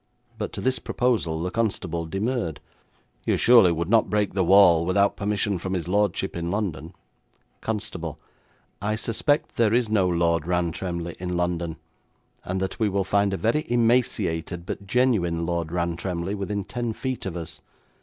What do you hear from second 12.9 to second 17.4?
find a very emaciated but genuine Lord Rantremly within ten feet of